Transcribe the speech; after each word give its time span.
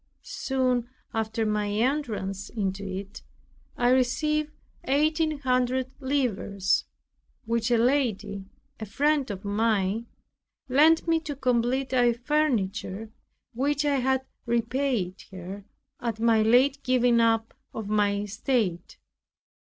Soon 0.23 0.89
after 1.13 1.45
my 1.45 1.67
entrance 1.69 2.49
into 2.49 2.83
it 2.83 3.21
I 3.77 3.89
received 3.91 4.49
eighteen 4.85 5.37
hundred 5.41 5.91
livres, 5.99 6.85
which 7.45 7.69
a 7.69 7.77
lady, 7.77 8.45
a 8.79 8.87
friend 8.87 9.29
of 9.29 9.45
mine, 9.45 10.07
lent 10.67 11.07
me 11.07 11.19
to 11.19 11.35
complete 11.35 11.93
our 11.93 12.15
furniture, 12.15 13.11
which 13.53 13.85
I 13.85 13.97
had 13.97 14.25
repaid 14.47 15.23
her 15.29 15.65
at 15.99 16.19
my 16.19 16.41
late 16.41 16.81
giving 16.81 17.19
up 17.19 17.53
of 17.71 17.87
my 17.87 18.15
estate. 18.21 18.97